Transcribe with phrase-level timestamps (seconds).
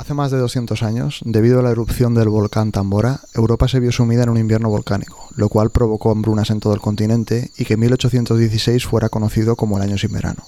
[0.00, 3.92] Hace más de 200 años, debido a la erupción del volcán Tambora, Europa se vio
[3.92, 7.76] sumida en un invierno volcánico, lo cual provocó hambrunas en todo el continente y que
[7.76, 10.42] 1816 fuera conocido como el año sin verano.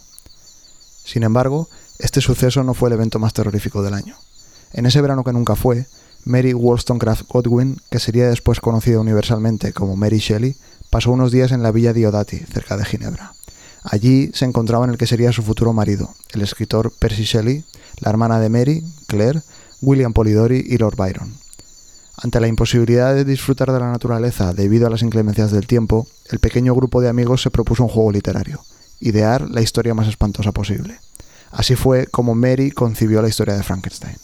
[1.04, 1.68] Sin embargo,
[1.98, 4.16] este suceso no fue el evento más terrorífico del año.
[4.72, 5.84] En ese verano que nunca fue,
[6.24, 10.56] Mary Wollstonecraft Godwin, que sería después conocida universalmente como Mary Shelley,
[10.88, 13.34] pasó unos días en la villa Diodati, cerca de Ginebra.
[13.82, 17.66] Allí se encontraba en el que sería su futuro marido, el escritor Percy Shelley,
[17.98, 18.84] la hermana de Mary,
[19.80, 21.34] William Polidori y Lord Byron.
[22.22, 26.38] Ante la imposibilidad de disfrutar de la naturaleza debido a las inclemencias del tiempo, el
[26.38, 28.60] pequeño grupo de amigos se propuso un juego literario,
[29.00, 30.98] idear la historia más espantosa posible.
[31.50, 34.16] Así fue como Mary concibió la historia de Frankenstein.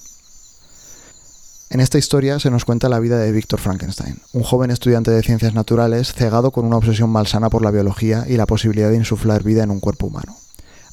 [1.71, 5.23] En esta historia se nos cuenta la vida de Víctor Frankenstein, un joven estudiante de
[5.23, 9.43] ciencias naturales cegado con una obsesión malsana por la biología y la posibilidad de insuflar
[9.43, 10.35] vida en un cuerpo humano.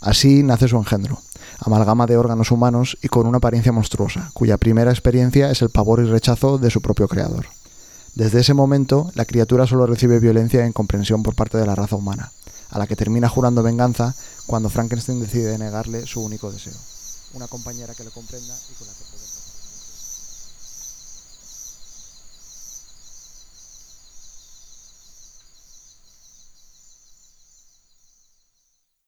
[0.01, 1.21] Así nace su engendro,
[1.59, 6.01] amalgama de órganos humanos y con una apariencia monstruosa, cuya primera experiencia es el pavor
[6.01, 7.47] y rechazo de su propio creador.
[8.13, 11.95] Desde ese momento, la criatura solo recibe violencia e incomprensión por parte de la raza
[11.95, 12.31] humana,
[12.69, 16.77] a la que termina jurando venganza cuando Frankenstein decide negarle su único deseo,
[17.33, 19.03] una compañera que le comprenda y con la que